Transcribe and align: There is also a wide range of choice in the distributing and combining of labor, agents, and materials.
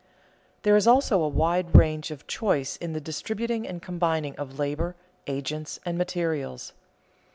There 0.63 0.75
is 0.75 0.87
also 0.87 1.21
a 1.21 1.27
wide 1.27 1.75
range 1.75 2.09
of 2.09 2.25
choice 2.25 2.75
in 2.75 2.93
the 2.93 2.99
distributing 2.99 3.67
and 3.67 3.83
combining 3.83 4.35
of 4.35 4.57
labor, 4.57 4.95
agents, 5.27 5.79
and 5.85 5.95
materials. 5.95 6.73